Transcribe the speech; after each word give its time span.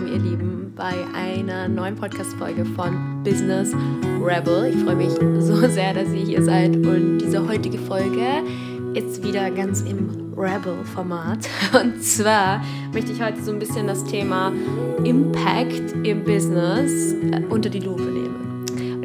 willkommen, 0.00 0.12
ihr 0.12 0.30
Lieben, 0.30 0.72
bei 0.76 0.94
einer 1.14 1.68
neuen 1.68 1.94
Podcast-Folge 1.94 2.64
von 2.64 3.22
Business 3.22 3.74
Rebel. 4.22 4.72
Ich 4.74 4.82
freue 4.82 4.96
mich 4.96 5.10
so 5.40 5.56
sehr, 5.68 5.92
dass 5.94 6.08
ihr 6.08 6.24
hier 6.24 6.42
seid 6.42 6.74
und 6.74 7.18
diese 7.18 7.46
heutige 7.46 7.78
Folge 7.78 8.42
ist 8.94 9.22
wieder 9.22 9.50
ganz 9.50 9.82
im 9.82 10.32
Rebel-Format. 10.36 11.48
Und 11.80 12.02
zwar 12.02 12.62
möchte 12.92 13.12
ich 13.12 13.22
heute 13.22 13.42
so 13.42 13.52
ein 13.52 13.58
bisschen 13.58 13.86
das 13.86 14.04
Thema 14.04 14.52
Impact 15.04 15.94
im 16.04 16.24
Business 16.24 17.12
äh, 17.12 17.42
unter 17.48 17.68
die 17.68 17.80
Lupe. 17.80 18.09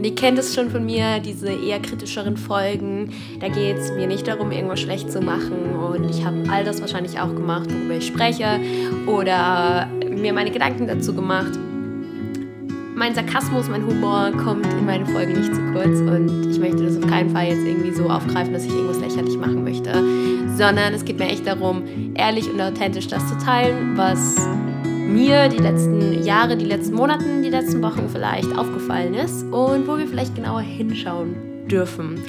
Und 0.06 0.12
ihr 0.12 0.16
kennt 0.18 0.38
es 0.38 0.54
schon 0.54 0.70
von 0.70 0.86
mir, 0.86 1.20
diese 1.20 1.52
eher 1.52 1.80
kritischeren 1.80 2.38
Folgen. 2.38 3.10
Da 3.40 3.48
geht 3.48 3.78
es 3.78 3.92
mir 3.92 4.06
nicht 4.06 4.28
darum, 4.28 4.52
irgendwas 4.52 4.82
schlecht 4.82 5.12
zu 5.12 5.20
machen. 5.20 5.74
Und 5.76 6.08
ich 6.08 6.24
habe 6.24 6.44
all 6.48 6.64
das 6.64 6.80
wahrscheinlich 6.80 7.20
auch 7.20 7.34
gemacht, 7.34 7.74
worüber 7.74 7.96
ich 7.96 8.06
spreche. 8.06 8.60
Oder 9.08 9.88
mir 10.08 10.32
meine 10.32 10.52
Gedanken 10.52 10.86
dazu 10.86 11.12
gemacht. 11.16 11.58
Mein 12.94 13.16
Sarkasmus, 13.16 13.68
mein 13.68 13.84
Humor 13.84 14.32
kommt 14.44 14.68
in 14.74 14.86
meinen 14.86 15.08
Folgen 15.08 15.40
nicht 15.40 15.56
zu 15.56 15.62
kurz 15.74 16.00
und 16.00 16.52
ich 16.52 16.60
möchte 16.60 16.86
das 16.86 16.98
auf 16.98 17.10
keinen 17.10 17.32
Fall 17.32 17.48
jetzt 17.48 17.66
irgendwie 17.66 17.92
so 17.92 18.08
aufgreifen, 18.08 18.54
dass 18.54 18.64
ich 18.64 18.72
irgendwas 18.72 19.00
lächerlich 19.00 19.38
machen 19.38 19.64
möchte, 19.64 19.92
sondern 20.56 20.94
es 20.94 21.04
geht 21.04 21.18
mir 21.18 21.30
echt 21.30 21.48
darum, 21.48 21.82
ehrlich 22.14 22.48
und 22.48 22.62
authentisch 22.62 23.08
das 23.08 23.28
zu 23.28 23.38
teilen, 23.40 23.98
was 23.98 24.38
mir 25.16 25.48
die 25.48 25.60
letzten 25.60 26.26
Jahre, 26.26 26.58
die 26.58 26.66
letzten 26.66 26.94
Monate, 26.94 27.24
die 27.42 27.50
letzten 27.50 27.82
Wochen 27.82 28.10
vielleicht 28.10 28.52
aufgefallen 28.58 29.14
ist 29.14 29.44
und 29.44 29.88
wo 29.88 29.98
wir 29.98 30.08
vielleicht 30.08 30.36
genauer 30.36 30.60
hinschauen 30.60 31.70
dürfen. 31.70 32.22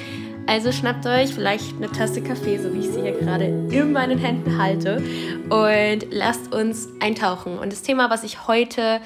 Also 0.45 0.71
schnappt 0.71 1.05
euch 1.05 1.33
vielleicht 1.33 1.75
eine 1.75 1.91
Tasse 1.91 2.21
Kaffee, 2.21 2.57
so 2.57 2.73
wie 2.73 2.79
ich 2.79 2.87
sie 2.87 3.01
hier 3.01 3.11
gerade 3.11 3.43
in 3.43 3.91
meinen 3.91 4.17
Händen 4.17 4.57
halte, 4.57 5.03
und 5.49 6.07
lasst 6.11 6.55
uns 6.55 6.87
eintauchen. 7.01 7.59
Und 7.59 7.73
das 7.73 7.81
Thema, 7.81 8.09
was 8.09 8.23
ich 8.23 8.47
heute 8.47 9.01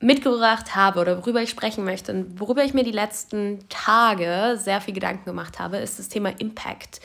mitgebracht 0.00 0.74
habe 0.74 0.98
oder 0.98 1.16
worüber 1.18 1.40
ich 1.40 1.50
sprechen 1.50 1.84
möchte 1.84 2.12
und 2.12 2.40
worüber 2.40 2.64
ich 2.64 2.74
mir 2.74 2.82
die 2.82 2.90
letzten 2.90 3.60
Tage 3.68 4.58
sehr 4.58 4.80
viel 4.80 4.92
Gedanken 4.92 5.24
gemacht 5.24 5.60
habe, 5.60 5.76
ist 5.76 6.00
das 6.00 6.08
Thema 6.08 6.30
Impact. 6.40 7.00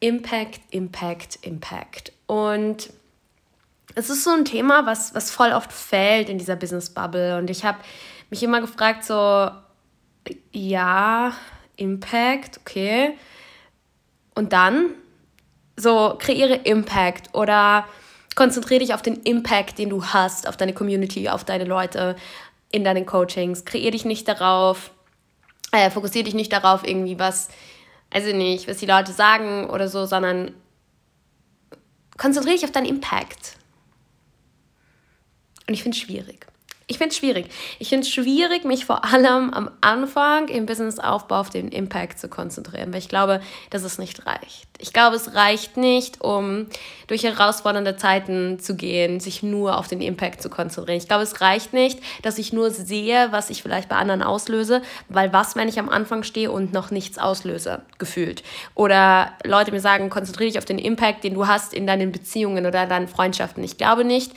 Impact, 0.00 0.60
Impact, 0.70 1.38
Impact. 1.40 2.12
Und 2.26 2.90
es 3.94 4.10
ist 4.10 4.24
so 4.24 4.30
ein 4.30 4.44
Thema, 4.44 4.86
was, 4.86 5.14
was 5.14 5.30
voll 5.30 5.52
oft 5.52 5.72
fällt 5.72 6.28
in 6.28 6.38
dieser 6.38 6.56
Business 6.56 6.90
Bubble. 6.90 7.38
Und 7.38 7.50
ich 7.50 7.64
habe 7.64 7.78
mich 8.30 8.42
immer 8.42 8.60
gefragt, 8.60 9.04
so, 9.04 9.50
ja, 10.52 11.32
Impact, 11.76 12.60
okay. 12.60 13.16
Und 14.34 14.52
dann 14.52 14.90
so 15.76 16.16
kreiere 16.18 16.54
Impact 16.54 17.34
oder 17.34 17.86
konzentriere 18.36 18.80
dich 18.80 18.94
auf 18.94 19.02
den 19.02 19.16
Impact, 19.22 19.78
den 19.78 19.90
du 19.90 20.04
hast, 20.04 20.46
auf 20.46 20.56
deine 20.56 20.72
Community, 20.72 21.28
auf 21.28 21.44
deine 21.44 21.64
Leute 21.64 22.16
in 22.70 22.84
deinen 22.84 23.06
Coachings. 23.06 23.64
Kreiere 23.64 23.90
dich 23.90 24.04
nicht 24.04 24.28
darauf, 24.28 24.90
äh, 25.72 25.90
fokussiere 25.90 26.24
dich 26.24 26.34
nicht 26.34 26.52
darauf, 26.52 26.86
irgendwie 26.86 27.18
was, 27.18 27.48
also 28.10 28.34
nicht, 28.34 28.68
was 28.68 28.76
die 28.78 28.86
Leute 28.86 29.12
sagen 29.12 29.68
oder 29.68 29.88
so, 29.88 30.06
sondern 30.06 30.54
konzentriere 32.16 32.56
dich 32.56 32.64
auf 32.64 32.72
deinen 32.72 32.86
Impact. 32.86 33.59
Und 35.70 35.74
ich 35.74 35.84
finde 35.84 35.96
es 35.96 36.02
schwierig 36.02 36.50
ich 36.90 36.98
finde 36.98 37.12
es 37.12 37.18
schwierig. 37.18 37.46
Ich 37.78 37.88
finde 37.88 38.04
es 38.04 38.12
schwierig, 38.12 38.64
mich 38.64 38.84
vor 38.84 39.04
allem 39.04 39.54
am 39.54 39.70
Anfang 39.80 40.48
im 40.48 40.66
Businessaufbau 40.66 41.38
auf 41.38 41.48
den 41.48 41.68
Impact 41.68 42.18
zu 42.18 42.28
konzentrieren, 42.28 42.92
weil 42.92 42.98
ich 42.98 43.08
glaube, 43.08 43.40
dass 43.70 43.84
es 43.84 43.98
nicht 43.98 44.26
reicht. 44.26 44.66
Ich 44.78 44.92
glaube, 44.92 45.14
es 45.14 45.36
reicht 45.36 45.76
nicht, 45.76 46.20
um 46.20 46.66
durch 47.06 47.22
herausfordernde 47.22 47.96
Zeiten 47.96 48.58
zu 48.58 48.74
gehen, 48.74 49.20
sich 49.20 49.44
nur 49.44 49.78
auf 49.78 49.86
den 49.86 50.00
Impact 50.00 50.42
zu 50.42 50.50
konzentrieren. 50.50 50.98
Ich 50.98 51.06
glaube, 51.06 51.22
es 51.22 51.40
reicht 51.40 51.72
nicht, 51.72 52.00
dass 52.22 52.38
ich 52.38 52.52
nur 52.52 52.72
sehe, 52.72 53.28
was 53.30 53.50
ich 53.50 53.62
vielleicht 53.62 53.88
bei 53.88 53.96
anderen 53.96 54.22
auslöse, 54.22 54.82
weil 55.08 55.32
was, 55.32 55.54
wenn 55.54 55.68
ich 55.68 55.78
am 55.78 55.88
Anfang 55.88 56.24
stehe 56.24 56.50
und 56.50 56.72
noch 56.72 56.90
nichts 56.90 57.18
auslöse, 57.18 57.82
gefühlt. 57.98 58.42
Oder 58.74 59.30
Leute 59.44 59.70
mir 59.70 59.80
sagen, 59.80 60.10
konzentriere 60.10 60.50
dich 60.50 60.58
auf 60.58 60.64
den 60.64 60.80
Impact, 60.80 61.22
den 61.22 61.34
du 61.34 61.46
hast 61.46 61.72
in 61.72 61.86
deinen 61.86 62.10
Beziehungen 62.10 62.66
oder 62.66 62.86
deinen 62.86 63.06
Freundschaften. 63.06 63.62
Ich 63.62 63.76
glaube 63.76 64.04
nicht, 64.04 64.32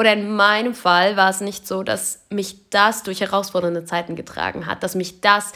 oder 0.00 0.14
in 0.14 0.34
meinem 0.34 0.74
Fall 0.74 1.18
war 1.18 1.28
es 1.28 1.42
nicht 1.42 1.66
so, 1.66 1.82
dass 1.82 2.24
mich 2.30 2.70
das 2.70 3.02
durch 3.02 3.20
herausfordernde 3.20 3.84
Zeiten 3.84 4.16
getragen 4.16 4.64
hat, 4.64 4.82
dass 4.82 4.94
mich 4.94 5.20
das 5.20 5.52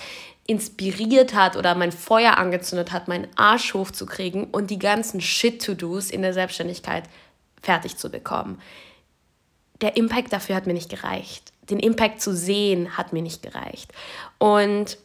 inspiriert 0.46 1.32
hat 1.32 1.56
oder 1.56 1.74
mein 1.74 1.92
Feuer 1.92 2.36
angezündet 2.36 2.92
hat, 2.92 3.08
meinen 3.08 3.26
Arsch 3.36 3.72
hochzukriegen 3.72 4.44
und 4.44 4.68
die 4.68 4.78
ganzen 4.78 5.22
Shit-to-Dos 5.22 6.10
in 6.10 6.20
der 6.20 6.34
Selbstständigkeit 6.34 7.04
fertig 7.62 7.96
zu 7.96 8.10
bekommen. 8.10 8.60
Der 9.80 9.96
Impact 9.96 10.30
dafür 10.34 10.56
hat 10.56 10.66
mir 10.66 10.74
nicht 10.74 10.90
gereicht. 10.90 11.54
Den 11.70 11.78
Impact 11.78 12.20
zu 12.20 12.36
sehen 12.36 12.98
hat 12.98 13.14
mir 13.14 13.22
nicht 13.22 13.42
gereicht. 13.42 13.94
Und 14.36 14.98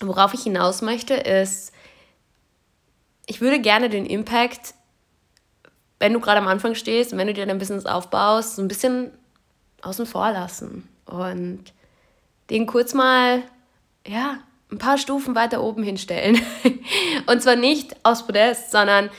worauf 0.00 0.32
ich 0.32 0.44
hinaus 0.44 0.80
möchte, 0.80 1.14
ist, 1.14 1.72
ich 3.26 3.40
würde 3.40 3.60
gerne 3.60 3.90
den 3.90 4.06
Impact 4.06 4.74
wenn 6.00 6.14
du 6.14 6.20
gerade 6.20 6.38
am 6.40 6.48
Anfang 6.48 6.74
stehst 6.74 7.12
und 7.12 7.18
wenn 7.18 7.28
du 7.28 7.34
dir 7.34 7.46
dein 7.46 7.58
Business 7.58 7.86
aufbaust, 7.86 8.56
so 8.56 8.62
ein 8.62 8.68
bisschen 8.68 9.12
außen 9.82 10.06
vor 10.06 10.32
lassen 10.32 10.88
und 11.06 11.72
den 12.48 12.66
kurz 12.66 12.94
mal, 12.94 13.42
ja, 14.06 14.38
ein 14.72 14.78
paar 14.78 14.98
Stufen 14.98 15.34
weiter 15.34 15.62
oben 15.62 15.82
hinstellen. 15.82 16.40
und 17.26 17.42
zwar 17.42 17.56
nicht 17.56 17.96
aus 18.02 18.26
Podest, 18.26 18.70
sondern 18.70 19.10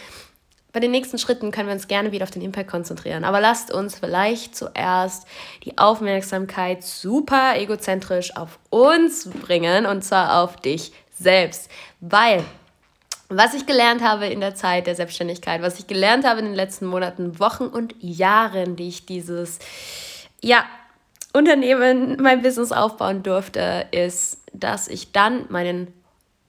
bei 0.74 0.80
den 0.80 0.92
nächsten 0.92 1.18
Schritten 1.18 1.52
können 1.52 1.68
wir 1.68 1.74
uns 1.74 1.88
gerne 1.88 2.12
wieder 2.12 2.24
auf 2.24 2.32
den 2.32 2.42
Impact 2.42 2.70
konzentrieren. 2.70 3.26
Aber 3.26 3.42
lasst 3.42 3.74
uns 3.74 4.00
vielleicht 4.00 4.56
zuerst 4.56 5.28
die 5.64 5.78
Aufmerksamkeit 5.78 6.84
super 6.84 7.58
egozentrisch 7.58 8.36
auf 8.38 8.58
uns 8.70 9.30
bringen 9.30 9.86
und 9.86 10.04
zwar 10.04 10.42
auf 10.42 10.56
dich 10.56 10.94
selbst. 11.12 11.70
Weil 12.00 12.44
was 13.32 13.54
ich 13.54 13.66
gelernt 13.66 14.04
habe 14.04 14.28
in 14.28 14.42
der 14.42 14.56
Zeit 14.56 14.88
der 14.88 14.96
Selbstständigkeit, 14.96 15.62
was 15.62 15.80
ich 15.80 15.88
gelernt 15.88 16.26
habe 16.26 16.40
in 16.40 16.46
den 16.46 16.54
letzten 16.54 16.86
Monaten, 16.86 17.40
Wochen 17.40 17.66
und 17.66 17.96
Jahren, 18.00 18.76
die 18.76 18.90
ich 18.90 19.06
dieses 19.06 19.60
ja, 20.42 20.66
Unternehmen, 21.34 22.22
mein 22.22 22.42
Business 22.42 22.74
aufbauen 22.74 23.24
durfte, 23.24 23.88
ist, 23.92 24.44
dass 24.54 24.90
ich 24.90 25.14
dann 25.14 25.46
meinen 25.50 25.94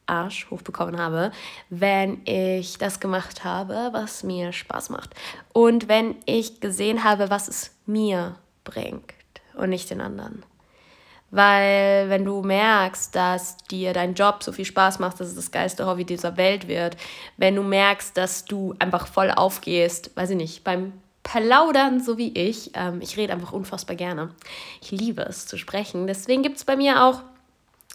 Arsch 0.06 0.50
hochbekommen 0.50 0.98
habe, 0.98 1.31
wenn 1.70 2.20
ich 2.25 2.78
das 2.78 2.99
gemacht 2.99 3.44
habe, 3.44 3.91
was 3.93 4.25
mir 4.25 4.53
Spaß 4.53 4.91
macht. 4.91 5.10
Und 5.53 5.88
wenn 5.88 6.16
ich 6.26 6.60
gesehen 6.60 7.04
habe, 7.04 7.31
was 7.31 7.47
es 7.47 7.70
mir 7.87 8.34
bringt 8.64 9.14
und 9.54 9.70
nicht 9.70 9.88
den 9.91 10.00
anderen. 10.00 10.43
Weil 11.32 12.10
wenn 12.10 12.26
du 12.26 12.43
merkst, 12.43 13.15
dass 13.16 13.56
dir 13.56 13.94
dein 13.94 14.12
Job 14.12 14.43
so 14.43 14.53
viel 14.53 14.66
Spaß 14.66 14.98
macht, 14.98 15.19
dass 15.19 15.28
es 15.28 15.34
das 15.34 15.50
geilste 15.50 15.87
Hobby 15.87 16.04
dieser 16.04 16.37
Welt 16.37 16.69
wird, 16.69 16.98
wenn 17.38 17.56
du 17.56 17.62
merkst, 17.62 18.15
dass 18.15 18.44
du 18.44 18.75
einfach 18.78 19.06
voll 19.06 19.31
aufgehst, 19.31 20.15
weiß 20.15 20.31
ich 20.31 20.37
nicht, 20.37 20.62
beim 20.62 20.93
Plaudern, 21.22 22.00
so 22.00 22.19
wie 22.19 22.32
ich, 22.32 22.72
ähm, 22.75 23.00
ich 23.00 23.16
rede 23.16 23.32
einfach 23.32 23.53
unfassbar 23.53 23.97
gerne. 23.97 24.28
Ich 24.82 24.91
liebe 24.91 25.22
es 25.22 25.47
zu 25.47 25.56
sprechen. 25.56 26.06
Deswegen 26.06 26.43
gibt 26.43 26.59
es 26.59 26.65
bei 26.66 26.76
mir 26.76 27.03
auch 27.03 27.22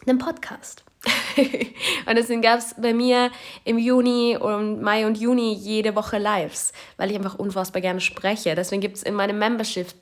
einen 0.08 0.18
Podcast. 0.18 0.84
und 1.38 2.16
deswegen 2.16 2.42
gab 2.42 2.58
es 2.58 2.74
bei 2.76 2.94
mir 2.94 3.30
im 3.66 3.78
Juni 3.78 4.36
und 4.36 4.82
Mai 4.82 5.06
und 5.06 5.16
Juni 5.20 5.54
jede 5.54 5.96
Woche 5.96 6.18
Lives, 6.18 6.74
weil 6.98 7.12
ich 7.12 7.16
einfach 7.16 7.36
unfassbar 7.36 7.84
gerne 7.84 8.02
spreche. 8.02 8.56
Deswegen 8.56 8.82
gibt 8.82 8.98
es 8.98 9.04
in 9.04 9.14
meinem 9.14 9.38
Membership 9.38 9.94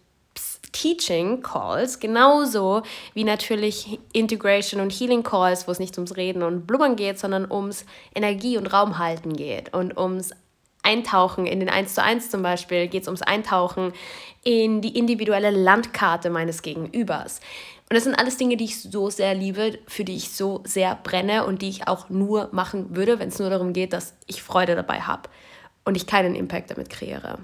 Teaching 0.75 1.41
Calls, 1.41 1.99
genauso 1.99 2.83
wie 3.13 3.23
natürlich 3.23 3.97
Integration 4.11 4.81
und 4.81 4.91
Healing 4.91 5.23
Calls, 5.23 5.69
wo 5.69 5.71
es 5.71 5.79
nicht 5.79 5.97
ums 5.97 6.17
Reden 6.17 6.43
und 6.43 6.67
Blubbern 6.67 6.97
geht, 6.97 7.17
sondern 7.17 7.49
ums 7.49 7.85
Energie 8.13 8.57
und 8.57 8.67
Raum 8.67 8.97
halten 8.97 9.37
geht 9.37 9.73
und 9.73 9.97
ums 9.97 10.31
Eintauchen 10.83 11.45
in 11.45 11.61
den 11.61 11.69
1 11.69 11.95
zu 11.95 12.03
1 12.03 12.29
zum 12.29 12.43
Beispiel, 12.43 12.87
geht 12.89 13.03
es 13.03 13.07
ums 13.07 13.21
Eintauchen 13.21 13.93
in 14.43 14.81
die 14.81 14.97
individuelle 14.97 15.49
Landkarte 15.49 16.29
meines 16.29 16.61
Gegenübers. 16.61 17.39
Und 17.89 17.95
das 17.95 18.03
sind 18.03 18.19
alles 18.19 18.35
Dinge, 18.35 18.57
die 18.57 18.65
ich 18.65 18.81
so 18.81 19.09
sehr 19.09 19.33
liebe, 19.33 19.79
für 19.87 20.03
die 20.03 20.17
ich 20.17 20.31
so 20.31 20.61
sehr 20.65 20.99
brenne 21.01 21.45
und 21.45 21.61
die 21.61 21.69
ich 21.69 21.87
auch 21.87 22.09
nur 22.09 22.49
machen 22.51 22.97
würde, 22.97 23.17
wenn 23.17 23.29
es 23.29 23.39
nur 23.39 23.49
darum 23.49 23.71
geht, 23.71 23.93
dass 23.93 24.13
ich 24.27 24.43
Freude 24.43 24.75
dabei 24.75 24.99
habe 25.01 25.29
und 25.85 25.95
ich 25.95 26.05
keinen 26.05 26.35
Impact 26.35 26.69
damit 26.71 26.89
kreiere. 26.89 27.39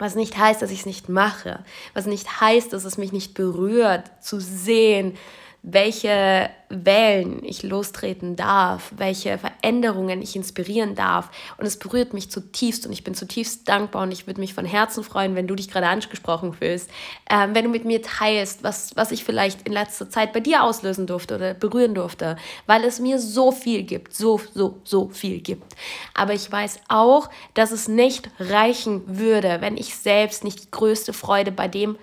Was 0.00 0.14
nicht 0.14 0.38
heißt, 0.38 0.62
dass 0.62 0.70
ich 0.70 0.80
es 0.80 0.86
nicht 0.86 1.10
mache. 1.10 1.60
Was 1.92 2.06
nicht 2.06 2.40
heißt, 2.40 2.72
dass 2.72 2.84
es 2.84 2.96
mich 2.96 3.12
nicht 3.12 3.34
berührt, 3.34 4.10
zu 4.20 4.40
sehen, 4.40 5.16
welche 5.62 6.50
Wellen 6.70 7.44
ich 7.44 7.62
lostreten 7.62 8.36
darf, 8.36 8.92
welche 8.96 9.36
Veränderungen 9.38 10.22
ich 10.22 10.36
inspirieren 10.36 10.94
darf. 10.94 11.30
Und 11.58 11.66
es 11.66 11.78
berührt 11.78 12.14
mich 12.14 12.30
zutiefst 12.30 12.86
und 12.86 12.92
ich 12.92 13.04
bin 13.04 13.14
zutiefst 13.14 13.68
dankbar 13.68 14.04
und 14.04 14.12
ich 14.12 14.26
würde 14.26 14.40
mich 14.40 14.54
von 14.54 14.64
Herzen 14.64 15.04
freuen, 15.04 15.34
wenn 15.34 15.46
du 15.46 15.54
dich 15.54 15.70
gerade 15.70 15.88
angesprochen 15.88 16.54
fühlst, 16.54 16.90
ähm, 17.28 17.54
wenn 17.54 17.64
du 17.64 17.70
mit 17.70 17.84
mir 17.84 18.00
teilst, 18.02 18.62
was, 18.62 18.92
was 18.96 19.10
ich 19.10 19.24
vielleicht 19.24 19.66
in 19.66 19.72
letzter 19.72 20.08
Zeit 20.08 20.32
bei 20.32 20.40
dir 20.40 20.62
auslösen 20.62 21.06
durfte 21.06 21.34
oder 21.34 21.54
berühren 21.54 21.94
durfte, 21.94 22.36
weil 22.66 22.84
es 22.84 23.00
mir 23.00 23.18
so 23.18 23.52
viel 23.52 23.82
gibt, 23.82 24.14
so, 24.14 24.40
so, 24.54 24.80
so 24.84 25.08
viel 25.08 25.40
gibt. 25.40 25.74
Aber 26.14 26.32
ich 26.32 26.50
weiß 26.50 26.80
auch, 26.88 27.28
dass 27.54 27.72
es 27.72 27.88
nicht 27.88 28.30
reichen 28.38 29.02
würde, 29.06 29.60
wenn 29.60 29.76
ich 29.76 29.94
selbst 29.94 30.44
nicht 30.44 30.64
die 30.64 30.70
größte 30.70 31.12
Freude 31.12 31.52
bei 31.52 31.68
dem 31.68 31.98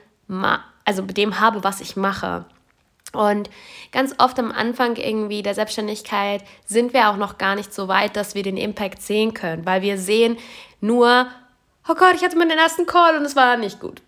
also 0.84 1.04
mit 1.04 1.18
dem 1.18 1.40
habe, 1.40 1.64
was 1.64 1.82
ich 1.82 1.96
mache. 1.96 2.46
Und 3.14 3.50
ganz 3.92 4.16
oft 4.18 4.38
am 4.40 4.52
Anfang 4.52 4.96
irgendwie 4.96 5.42
der 5.42 5.54
Selbstständigkeit 5.54 6.44
sind 6.66 6.94
wir 6.94 7.10
auch 7.10 7.18
noch 7.18 7.38
gar 7.38 7.56
nicht 7.56 7.74
so 7.74 7.88
weit, 7.88 8.16
dass 8.16 8.36
wir 8.36 8.44
den 8.44 8.58
Impact 8.58 9.02
sehen 9.02 9.34
können, 9.34 9.66
weil 9.66 9.82
wir 9.82 9.98
sehen 9.98 10.38
nur, 10.82 11.28
oh 11.88 11.96
Gott, 11.96 12.16
ich 12.16 12.24
hatte 12.24 12.38
meinen 12.38 12.58
ersten 12.58 12.86
Call 12.86 13.18
und 13.18 13.24
es 13.24 13.36
war 13.36 13.58
nicht 13.58 13.80
gut. 13.80 14.02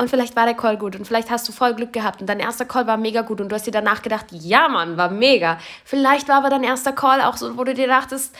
Und 0.00 0.10
vielleicht 0.10 0.36
war 0.36 0.46
der 0.46 0.54
Call 0.54 0.76
gut 0.76 0.94
und 0.94 1.06
vielleicht 1.06 1.28
hast 1.28 1.48
du 1.48 1.52
voll 1.52 1.74
Glück 1.74 1.92
gehabt 1.92 2.20
und 2.20 2.28
dein 2.28 2.38
erster 2.38 2.64
Call 2.64 2.86
war 2.86 2.96
mega 2.96 3.22
gut 3.22 3.40
und 3.40 3.48
du 3.48 3.56
hast 3.56 3.66
dir 3.66 3.72
danach 3.72 4.00
gedacht, 4.00 4.26
ja 4.30 4.68
Mann, 4.68 4.96
war 4.96 5.10
mega. 5.10 5.58
Vielleicht 5.84 6.28
war 6.28 6.36
aber 6.36 6.50
dein 6.50 6.62
erster 6.62 6.92
Call 6.92 7.20
auch 7.20 7.36
so, 7.36 7.56
wo 7.58 7.64
du 7.64 7.74
dir 7.74 7.88
dachtest, 7.88 8.32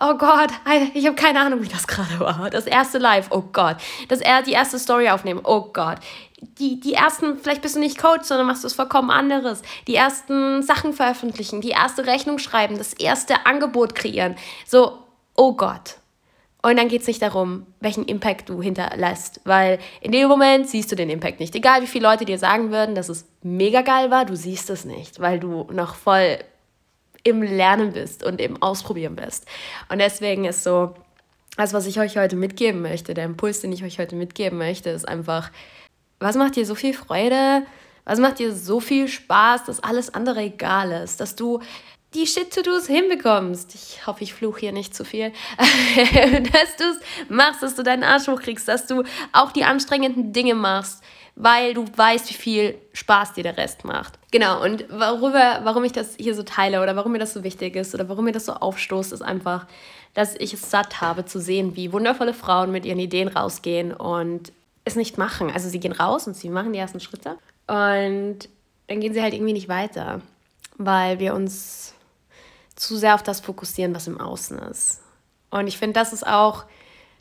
oh 0.00 0.14
Gott, 0.14 0.50
ich 0.94 1.06
habe 1.06 1.16
keine 1.16 1.40
Ahnung, 1.40 1.62
wie 1.62 1.68
das 1.68 1.86
gerade 1.86 2.20
war. 2.20 2.50
Das 2.50 2.66
erste 2.66 2.98
Live, 2.98 3.28
oh 3.30 3.42
Gott. 3.52 3.76
Das, 4.08 4.20
die 4.46 4.52
erste 4.52 4.78
Story 4.78 5.08
aufnehmen, 5.08 5.40
oh 5.44 5.70
Gott. 5.72 5.98
Die, 6.58 6.78
die 6.80 6.94
ersten, 6.94 7.38
vielleicht 7.38 7.62
bist 7.62 7.76
du 7.76 7.80
nicht 7.80 7.98
Coach, 7.98 8.24
sondern 8.24 8.46
machst 8.46 8.62
du 8.62 8.66
es 8.66 8.74
vollkommen 8.74 9.10
anderes. 9.10 9.62
Die 9.86 9.94
ersten 9.94 10.62
Sachen 10.62 10.92
veröffentlichen, 10.92 11.60
die 11.60 11.70
erste 11.70 12.06
Rechnung 12.06 12.38
schreiben, 12.38 12.76
das 12.78 12.92
erste 12.92 13.46
Angebot 13.46 13.94
kreieren. 13.94 14.36
So, 14.66 14.98
oh 15.34 15.54
Gott. 15.54 15.96
Und 16.62 16.76
dann 16.76 16.88
geht 16.88 17.02
es 17.02 17.06
nicht 17.06 17.22
darum, 17.22 17.66
welchen 17.80 18.04
Impact 18.06 18.48
du 18.48 18.60
hinterlässt, 18.60 19.40
weil 19.44 19.78
in 20.00 20.10
dem 20.10 20.28
Moment 20.28 20.68
siehst 20.68 20.90
du 20.90 20.96
den 20.96 21.10
Impact 21.10 21.38
nicht. 21.38 21.54
Egal 21.54 21.80
wie 21.82 21.86
viele 21.86 22.08
Leute 22.08 22.24
dir 22.24 22.38
sagen 22.38 22.72
würden, 22.72 22.96
dass 22.96 23.08
es 23.08 23.24
mega 23.42 23.82
geil 23.82 24.10
war, 24.10 24.24
du 24.24 24.34
siehst 24.34 24.68
es 24.68 24.84
nicht, 24.84 25.20
weil 25.20 25.38
du 25.38 25.68
noch 25.70 25.94
voll 25.94 26.38
im 27.26 27.42
Lernen 27.42 27.92
bist 27.92 28.24
und 28.24 28.40
im 28.40 28.62
Ausprobieren 28.62 29.16
bist. 29.16 29.46
Und 29.88 29.98
deswegen 29.98 30.44
ist 30.44 30.62
so, 30.62 30.94
das, 31.56 31.72
was 31.72 31.86
ich 31.86 31.98
euch 31.98 32.16
heute 32.16 32.36
mitgeben 32.36 32.82
möchte, 32.82 33.14
der 33.14 33.24
Impuls, 33.24 33.60
den 33.60 33.72
ich 33.72 33.82
euch 33.82 33.98
heute 33.98 34.14
mitgeben 34.14 34.58
möchte, 34.58 34.90
ist 34.90 35.08
einfach, 35.08 35.50
was 36.20 36.36
macht 36.36 36.56
dir 36.56 36.64
so 36.64 36.74
viel 36.74 36.94
Freude? 36.94 37.62
Was 38.04 38.20
macht 38.20 38.38
dir 38.38 38.54
so 38.54 38.78
viel 38.78 39.08
Spaß, 39.08 39.64
dass 39.64 39.82
alles 39.82 40.14
andere 40.14 40.40
egal 40.42 40.92
ist? 40.92 41.20
Dass 41.20 41.34
du 41.34 41.60
die 42.14 42.26
Shit-To-Dos 42.26 42.86
hinbekommst. 42.86 43.74
Ich 43.74 44.06
hoffe, 44.06 44.22
ich 44.22 44.32
fluche 44.32 44.60
hier 44.60 44.72
nicht 44.72 44.94
zu 44.94 45.04
viel. 45.04 45.32
dass 45.58 46.76
du 46.76 46.84
es 46.84 47.28
machst, 47.28 47.62
dass 47.62 47.74
du 47.74 47.82
deinen 47.82 48.04
Arsch 48.04 48.28
hochkriegst, 48.28 48.68
dass 48.68 48.86
du 48.86 49.02
auch 49.32 49.50
die 49.50 49.64
anstrengenden 49.64 50.32
Dinge 50.32 50.54
machst, 50.54 51.02
weil 51.36 51.74
du 51.74 51.84
weißt, 51.94 52.28
wie 52.30 52.34
viel 52.34 52.78
Spaß 52.94 53.34
dir 53.34 53.44
der 53.44 53.58
Rest 53.58 53.84
macht. 53.84 54.18
Genau, 54.30 54.62
und 54.62 54.88
worüber, 54.90 55.60
warum 55.62 55.84
ich 55.84 55.92
das 55.92 56.16
hier 56.16 56.34
so 56.34 56.42
teile 56.42 56.82
oder 56.82 56.96
warum 56.96 57.12
mir 57.12 57.18
das 57.18 57.34
so 57.34 57.44
wichtig 57.44 57.76
ist 57.76 57.94
oder 57.94 58.08
warum 58.08 58.24
mir 58.24 58.32
das 58.32 58.46
so 58.46 58.54
aufstoßt, 58.54 59.12
ist 59.12 59.22
einfach, 59.22 59.66
dass 60.14 60.34
ich 60.34 60.54
es 60.54 60.70
satt 60.70 61.02
habe 61.02 61.26
zu 61.26 61.38
sehen, 61.38 61.76
wie 61.76 61.92
wundervolle 61.92 62.32
Frauen 62.32 62.72
mit 62.72 62.86
ihren 62.86 62.98
Ideen 62.98 63.28
rausgehen 63.28 63.92
und 63.92 64.50
es 64.84 64.96
nicht 64.96 65.18
machen. 65.18 65.50
Also 65.52 65.68
sie 65.68 65.78
gehen 65.78 65.92
raus 65.92 66.26
und 66.26 66.34
sie 66.34 66.48
machen 66.48 66.72
die 66.72 66.78
ersten 66.78 67.00
Schritte 67.00 67.36
und 67.66 68.48
dann 68.86 69.00
gehen 69.00 69.12
sie 69.12 69.20
halt 69.20 69.34
irgendwie 69.34 69.52
nicht 69.52 69.68
weiter, 69.68 70.22
weil 70.78 71.18
wir 71.18 71.34
uns 71.34 71.92
zu 72.76 72.96
sehr 72.96 73.14
auf 73.14 73.22
das 73.22 73.40
fokussieren, 73.40 73.94
was 73.94 74.06
im 74.06 74.20
Außen 74.20 74.58
ist. 74.58 75.00
Und 75.50 75.66
ich 75.66 75.76
finde, 75.76 75.94
das 75.94 76.12
ist 76.14 76.26
auch 76.26 76.64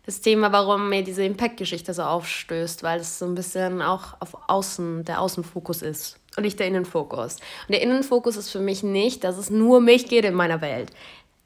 das 0.06 0.22
Thema, 0.22 0.52
warum 0.52 0.90
mir 0.90 1.04
diese 1.04 1.24
Impact-Geschichte 1.24 1.94
so 1.94 2.04
aufstößt, 2.04 2.84
weil 2.84 3.00
es 3.00 3.20
so 3.20 3.26
ein 3.26 3.36
bisschen 3.36 3.82
auch 3.82 4.16
auf 4.20 4.38
Außen, 4.48 5.04
der 5.04 5.20
Außenfokus 5.20 5.82
ist 5.82 6.20
und 6.38 6.44
nicht 6.44 6.60
der 6.60 6.68
Innenfokus. 6.68 7.36
Und 7.68 7.72
der 7.72 7.82
Innenfokus 7.82 8.38
ist 8.38 8.52
für 8.52 8.60
mich 8.60 8.84
nicht, 8.84 9.24
dass 9.24 9.38
es 9.38 9.50
nur 9.50 9.82
mich 9.82 10.08
geht 10.08 10.26
in 10.26 10.36
meiner 10.36 10.62
Welt. 10.62 10.92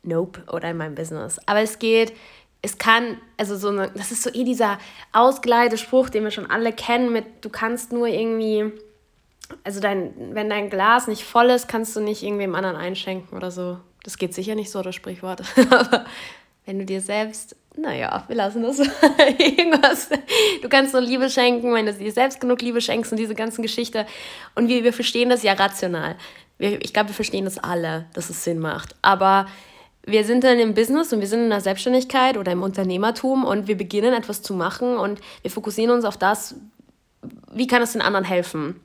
Nope, 0.03 0.43
oder 0.51 0.71
in 0.71 0.77
meinem 0.77 0.95
Business. 0.95 1.39
Aber 1.45 1.61
es 1.61 1.79
geht, 1.79 2.13
es 2.61 2.77
kann, 2.77 3.17
also 3.37 3.55
so 3.55 3.69
eine, 3.69 3.91
das 3.91 4.11
ist 4.11 4.23
so 4.23 4.29
eh 4.29 4.43
dieser 4.43 4.77
Spruch, 5.75 6.09
den 6.09 6.23
wir 6.23 6.31
schon 6.31 6.49
alle 6.49 6.73
kennen, 6.73 7.13
mit 7.13 7.25
du 7.41 7.49
kannst 7.49 7.93
nur 7.93 8.07
irgendwie, 8.07 8.71
also 9.63 9.79
dein, 9.79 10.13
wenn 10.35 10.49
dein 10.49 10.69
Glas 10.69 11.07
nicht 11.07 11.23
voll 11.23 11.49
ist, 11.49 11.67
kannst 11.67 11.95
du 11.95 12.01
nicht 12.01 12.23
irgendwem 12.23 12.55
anderen 12.55 12.75
einschenken 12.75 13.37
oder 13.37 13.51
so. 13.51 13.79
Das 14.03 14.17
geht 14.17 14.33
sicher 14.33 14.55
nicht 14.55 14.71
so, 14.71 14.81
das 14.81 14.95
Sprichwort. 14.95 15.43
Aber 15.69 16.05
wenn 16.65 16.79
du 16.79 16.85
dir 16.85 17.01
selbst, 17.01 17.55
naja, 17.77 18.23
wir 18.27 18.35
lassen 18.35 18.63
das 18.63 18.79
irgendwas. 19.37 20.09
Du 20.61 20.69
kannst 20.69 20.93
nur 20.93 21.01
Liebe 21.01 21.29
schenken, 21.29 21.73
wenn 21.73 21.85
du 21.85 21.93
dir 21.93 22.11
selbst 22.11 22.41
genug 22.41 22.61
Liebe 22.61 22.81
schenkst 22.81 23.11
und 23.11 23.17
diese 23.17 23.35
ganzen 23.35 23.61
Geschichte. 23.61 24.05
Und 24.55 24.67
wir, 24.67 24.83
wir 24.83 24.93
verstehen 24.93 25.29
das 25.29 25.43
ja 25.43 25.53
rational. 25.53 26.15
Wir, 26.57 26.81
ich 26.81 26.93
glaube, 26.93 27.09
wir 27.09 27.15
verstehen 27.15 27.45
das 27.45 27.57
alle, 27.57 28.05
dass 28.13 28.29
es 28.29 28.43
Sinn 28.43 28.59
macht. 28.59 28.95
Aber 29.01 29.47
wir 30.05 30.23
sind 30.23 30.43
dann 30.43 30.59
im 30.59 30.73
Business 30.73 31.13
und 31.13 31.19
wir 31.19 31.27
sind 31.27 31.43
in 31.43 31.49
der 31.49 31.61
Selbstständigkeit 31.61 32.37
oder 32.37 32.51
im 32.51 32.63
Unternehmertum 32.63 33.45
und 33.45 33.67
wir 33.67 33.77
beginnen 33.77 34.13
etwas 34.13 34.41
zu 34.41 34.53
machen 34.53 34.97
und 34.97 35.21
wir 35.41 35.51
fokussieren 35.51 35.91
uns 35.91 36.05
auf 36.05 36.17
das, 36.17 36.55
wie 37.51 37.67
kann 37.67 37.81
es 37.81 37.93
den 37.93 38.01
anderen 38.01 38.25
helfen. 38.25 38.79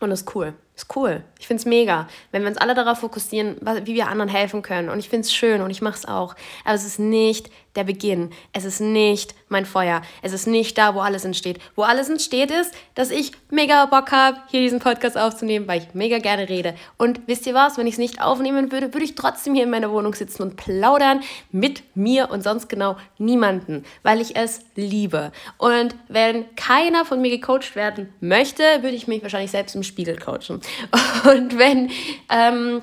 Und 0.00 0.10
das 0.10 0.22
ist 0.22 0.34
cool. 0.34 0.54
Ist 0.76 0.96
cool. 0.96 1.22
Ich 1.38 1.46
finde 1.46 1.60
es 1.60 1.66
mega, 1.66 2.08
wenn 2.32 2.42
wir 2.42 2.48
uns 2.48 2.58
alle 2.58 2.74
darauf 2.74 2.98
fokussieren, 2.98 3.56
wie 3.84 3.94
wir 3.94 4.08
anderen 4.08 4.28
helfen 4.28 4.62
können. 4.62 4.88
Und 4.88 4.98
ich 4.98 5.08
finde 5.08 5.26
es 5.26 5.32
schön 5.32 5.60
und 5.60 5.70
ich 5.70 5.82
mache 5.82 5.94
es 5.94 6.04
auch. 6.04 6.34
Aber 6.64 6.74
es 6.74 6.84
ist 6.84 6.98
nicht 6.98 7.48
der 7.76 7.84
Beginn. 7.84 8.30
Es 8.52 8.64
ist 8.64 8.80
nicht 8.80 9.34
mein 9.48 9.66
Feuer. 9.66 10.02
Es 10.22 10.32
ist 10.32 10.46
nicht 10.46 10.78
da, 10.78 10.94
wo 10.94 11.00
alles 11.00 11.24
entsteht. 11.24 11.58
Wo 11.74 11.82
alles 11.82 12.08
entsteht 12.08 12.50
ist, 12.50 12.72
dass 12.94 13.10
ich 13.10 13.32
mega 13.50 13.86
Bock 13.86 14.12
habe, 14.12 14.38
hier 14.48 14.60
diesen 14.60 14.78
Podcast 14.78 15.18
aufzunehmen, 15.18 15.66
weil 15.66 15.80
ich 15.80 15.94
mega 15.94 16.18
gerne 16.18 16.48
rede. 16.48 16.74
Und 16.96 17.20
wisst 17.26 17.46
ihr 17.46 17.54
was? 17.54 17.76
Wenn 17.78 17.86
ich 17.86 17.94
es 17.94 17.98
nicht 17.98 18.20
aufnehmen 18.20 18.70
würde, 18.72 18.92
würde 18.94 19.04
ich 19.04 19.14
trotzdem 19.14 19.54
hier 19.54 19.64
in 19.64 19.70
meiner 19.70 19.90
Wohnung 19.90 20.14
sitzen 20.14 20.42
und 20.42 20.56
plaudern 20.56 21.20
mit 21.50 21.82
mir 21.96 22.30
und 22.30 22.42
sonst 22.42 22.68
genau 22.68 22.96
niemanden, 23.18 23.84
weil 24.02 24.20
ich 24.20 24.36
es 24.36 24.60
liebe. 24.76 25.32
Und 25.58 25.94
wenn 26.08 26.54
keiner 26.56 27.04
von 27.04 27.20
mir 27.20 27.30
gecoacht 27.30 27.76
werden 27.76 28.12
möchte, 28.20 28.62
würde 28.82 28.96
ich 28.96 29.08
mich 29.08 29.22
wahrscheinlich 29.22 29.50
selbst 29.50 29.74
im 29.74 29.82
Spiegel 29.82 30.16
coachen. 30.16 30.60
Und 31.24 31.58
wenn 31.58 31.90
ähm, 32.30 32.82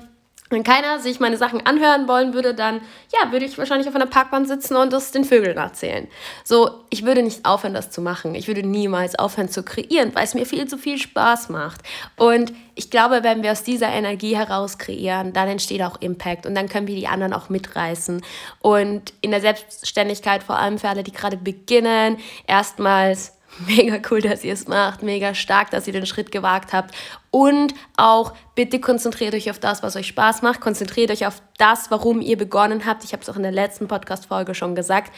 wenn 0.52 0.64
keiner 0.64 1.00
sich 1.00 1.18
meine 1.18 1.38
Sachen 1.38 1.64
anhören 1.64 2.06
wollen 2.06 2.34
würde, 2.34 2.54
dann 2.54 2.82
ja, 3.10 3.32
würde 3.32 3.46
ich 3.46 3.56
wahrscheinlich 3.56 3.88
auf 3.88 3.94
einer 3.94 4.06
Parkbank 4.06 4.46
sitzen 4.46 4.76
und 4.76 4.92
das 4.92 5.10
den 5.10 5.24
Vögeln 5.24 5.56
erzählen. 5.56 6.06
So, 6.44 6.84
ich 6.90 7.06
würde 7.06 7.22
nicht 7.22 7.46
aufhören, 7.46 7.72
das 7.72 7.90
zu 7.90 8.02
machen. 8.02 8.34
Ich 8.34 8.48
würde 8.48 8.62
niemals 8.62 9.18
aufhören 9.18 9.48
zu 9.48 9.62
kreieren, 9.62 10.14
weil 10.14 10.24
es 10.24 10.34
mir 10.34 10.44
viel 10.44 10.68
zu 10.68 10.76
viel 10.76 10.98
Spaß 10.98 11.48
macht. 11.48 11.80
Und 12.16 12.52
ich 12.74 12.90
glaube, 12.90 13.22
wenn 13.22 13.42
wir 13.42 13.52
aus 13.52 13.62
dieser 13.62 13.88
Energie 13.88 14.36
heraus 14.36 14.76
kreieren, 14.76 15.32
dann 15.32 15.48
entsteht 15.48 15.82
auch 15.82 16.00
Impact 16.02 16.44
und 16.44 16.54
dann 16.54 16.68
können 16.68 16.86
wir 16.86 16.96
die 16.96 17.08
anderen 17.08 17.32
auch 17.32 17.48
mitreißen. 17.48 18.22
Und 18.60 19.14
in 19.22 19.30
der 19.30 19.40
Selbstständigkeit, 19.40 20.42
vor 20.42 20.58
allem 20.58 20.78
für 20.78 20.90
alle, 20.90 21.02
die 21.02 21.12
gerade 21.12 21.38
beginnen, 21.38 22.18
erstmals 22.46 23.32
Mega 23.66 23.98
cool, 24.10 24.20
dass 24.20 24.44
ihr 24.44 24.52
es 24.52 24.66
macht. 24.66 25.02
Mega 25.02 25.34
stark, 25.34 25.70
dass 25.70 25.86
ihr 25.86 25.92
den 25.92 26.06
Schritt 26.06 26.32
gewagt 26.32 26.72
habt. 26.72 26.94
Und 27.30 27.74
auch 27.96 28.32
bitte 28.54 28.80
konzentriert 28.80 29.34
euch 29.34 29.50
auf 29.50 29.58
das, 29.58 29.82
was 29.82 29.96
euch 29.96 30.06
Spaß 30.06 30.42
macht. 30.42 30.60
Konzentriert 30.60 31.10
euch 31.10 31.26
auf 31.26 31.42
das, 31.58 31.90
warum 31.90 32.20
ihr 32.20 32.36
begonnen 32.36 32.86
habt. 32.86 33.04
Ich 33.04 33.12
habe 33.12 33.22
es 33.22 33.28
auch 33.28 33.36
in 33.36 33.42
der 33.42 33.52
letzten 33.52 33.88
Podcast-Folge 33.88 34.54
schon 34.54 34.74
gesagt. 34.74 35.12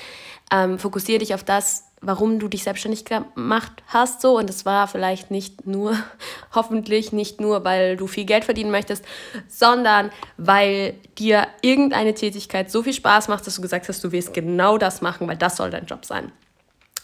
Ähm, 0.53 0.79
fokussiere 0.79 1.21
dich 1.21 1.35
auf 1.35 1.45
das, 1.45 1.85
warum 2.01 2.39
du 2.39 2.49
dich 2.49 2.65
selbstständig 2.65 3.05
gemacht 3.05 3.83
hast. 3.87 4.21
So. 4.21 4.37
Und 4.37 4.51
es 4.51 4.67
war 4.67 4.89
vielleicht 4.89 5.31
nicht 5.31 5.67
nur, 5.67 5.97
hoffentlich 6.55 7.13
nicht 7.13 7.41
nur, 7.41 7.65
weil 7.65 7.97
du 7.97 8.09
viel 8.09 8.25
Geld 8.25 8.45
verdienen 8.45 8.73
möchtest, 8.73 9.05
sondern 9.49 10.11
weil 10.37 10.95
dir 11.19 11.47
irgendeine 11.63 12.15
Tätigkeit 12.15 12.71
so 12.71 12.83
viel 12.83 12.95
Spaß 12.95 13.29
macht, 13.29 13.47
dass 13.47 13.55
du 13.55 13.63
gesagt 13.63 13.89
hast, 13.89 14.03
du 14.03 14.11
willst 14.11 14.35
genau 14.35 14.77
das 14.77 15.03
machen, 15.03 15.29
weil 15.29 15.37
das 15.37 15.57
soll 15.57 15.71
dein 15.71 15.87
Job 15.87 16.05
sein. 16.05 16.33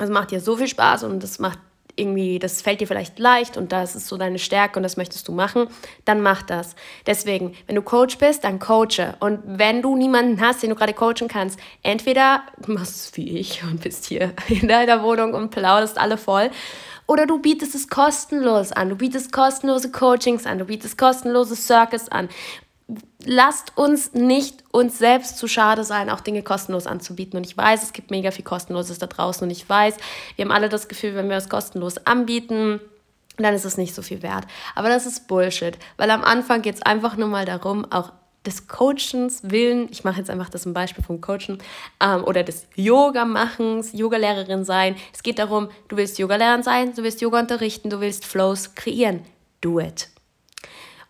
Es 0.01 0.11
macht 0.11 0.31
dir 0.31 0.41
so 0.41 0.57
viel 0.57 0.69
Spaß 0.69 1.05
und 1.05 1.23
das 1.23 1.39
macht 1.39 1.59
irgendwie, 1.97 2.39
das 2.39 2.63
fällt 2.63 2.81
dir 2.81 2.87
vielleicht 2.87 3.19
leicht 3.19 3.57
und 3.57 3.73
das 3.73 3.95
ist 3.95 4.07
so 4.07 4.17
deine 4.17 4.39
Stärke 4.39 4.79
und 4.79 4.83
das 4.83 4.97
möchtest 4.97 5.29
du 5.29 5.33
machen, 5.33 5.69
dann 6.05 6.21
mach 6.23 6.43
das. 6.43 6.75
Deswegen, 7.07 7.55
wenn 7.67 7.77
du 7.77 7.83
Coach 7.83 8.19
bist, 8.19 8.45
dann 8.45 8.59
coache. 8.59 9.15
Und 9.21 9.41
wenn 9.45 9.83
du 9.83 9.97
niemanden 9.97 10.41
hast, 10.41 10.63
den 10.63 10.71
du 10.71 10.77
gerade 10.77 10.95
coachen 10.95 11.29
kannst, 11.29 11.59
entweder 11.83 12.43
machst 12.67 12.97
es 12.97 13.17
wie 13.17 13.39
ich 13.39 13.63
und 13.65 13.83
bist 13.83 14.07
hier 14.07 14.33
in 14.49 14.69
deiner 14.69 15.03
Wohnung 15.03 15.35
und 15.35 15.51
plauderst 15.51 15.99
alle 15.99 16.17
voll. 16.17 16.51
Oder 17.07 17.27
du 17.27 17.41
bietest 17.41 17.75
es 17.75 17.89
kostenlos 17.89 18.73
an. 18.73 18.89
Du 18.89 18.97
bietest 18.97 19.33
kostenlose 19.33 19.91
Coachings 19.91 20.47
an. 20.47 20.59
Du 20.59 20.65
bietest 20.65 20.97
kostenlose 20.97 21.57
Circus 21.57 22.09
an 22.09 22.29
lasst 23.25 23.77
uns 23.77 24.13
nicht 24.15 24.65
uns 24.73 24.99
selbst 24.99 25.39
zu 25.39 25.49
schade 25.49 25.85
sein, 25.85 26.11
auch 26.11 26.21
Dinge 26.21 26.43
kostenlos 26.43 26.87
anzubieten. 26.87 27.37
Und 27.37 27.47
ich 27.47 27.57
weiß, 27.57 27.83
es 27.83 27.93
gibt 27.93 28.11
mega 28.11 28.31
viel 28.31 28.45
Kostenloses 28.45 28.99
da 28.99 29.07
draußen. 29.07 29.45
Und 29.45 29.51
ich 29.51 29.69
weiß, 29.69 29.97
wir 30.37 30.45
haben 30.45 30.53
alle 30.53 30.69
das 30.69 30.89
Gefühl, 30.89 31.15
wenn 31.15 31.29
wir 31.29 31.37
es 31.37 31.49
kostenlos 31.49 32.07
anbieten, 32.07 32.81
dann 33.37 33.55
ist 33.55 33.65
es 33.65 33.77
nicht 33.77 33.95
so 33.95 34.03
viel 34.03 34.23
wert. 34.23 34.47
Aber 34.75 34.89
das 34.89 35.07
ist 35.07 35.29
Bullshit, 35.29 35.79
weil 35.97 36.11
am 36.11 36.25
Anfang 36.25 36.63
geht 36.63 36.77
es 36.77 36.83
einfach 36.83 37.17
nur 37.17 37.29
mal 37.29 37.45
darum, 37.45 37.91
auch 37.91 38.13
des 38.47 38.69
Coachens 38.69 39.43
willen, 39.45 39.89
ich 39.91 40.03
mache 40.03 40.19
jetzt 40.19 40.31
einfach 40.31 40.49
das 40.49 40.65
ein 40.65 40.73
Beispiel 40.73 41.05
vom 41.05 41.21
Coachen, 41.21 41.59
ähm, 42.03 42.25
oder 42.25 42.43
des 42.43 42.67
Yoga-Machens, 42.75 43.93
Yogalehrerin 43.93 44.65
sein. 44.65 44.97
Es 45.13 45.23
geht 45.23 45.39
darum, 45.39 45.69
du 45.89 45.97
willst 45.97 46.19
Yogalehrerin 46.19 46.63
sein, 46.63 46.95
du 46.95 47.03
willst 47.03 47.21
Yoga 47.21 47.41
unterrichten, 47.41 47.91
du 47.91 48.01
willst 48.01 48.25
Flows 48.25 48.75
kreieren. 48.75 49.21
Do 49.61 49.79
it. 49.79 50.09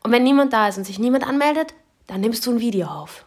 Und 0.02 0.12
wenn 0.12 0.22
niemand 0.24 0.52
da 0.52 0.68
ist 0.68 0.78
und 0.78 0.84
sich 0.84 0.98
niemand 0.98 1.26
anmeldet, 1.26 1.74
dann 2.06 2.20
nimmst 2.20 2.46
du 2.46 2.52
ein 2.52 2.60
Video 2.60 2.86
auf. 2.86 3.24